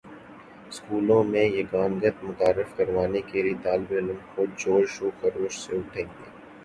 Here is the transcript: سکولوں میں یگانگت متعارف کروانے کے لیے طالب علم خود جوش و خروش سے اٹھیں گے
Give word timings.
سکولوں 0.71 1.23
میں 1.23 1.43
یگانگت 1.49 2.23
متعارف 2.23 2.69
کروانے 2.77 3.21
کے 3.29 3.41
لیے 3.43 3.61
طالب 3.63 3.89
علم 3.97 4.17
خود 4.31 4.49
جوش 4.59 5.01
و 5.01 5.09
خروش 5.19 5.53
سے 5.59 5.71
اٹھیں 5.77 6.03
گے 6.05 6.27